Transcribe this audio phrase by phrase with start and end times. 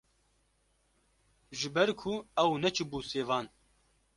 [1.57, 2.13] Ji ber ku
[2.43, 3.45] ew neçûbû sêvan